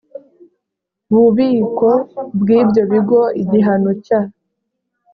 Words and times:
bubiko 1.11 1.89
bw 2.39 2.47
ibyo 2.59 2.83
bigo 2.91 3.21
igihano 3.41 3.91
cya 4.05 4.21